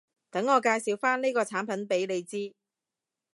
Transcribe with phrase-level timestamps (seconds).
[0.31, 2.55] 等我介紹返呢個產品畀你知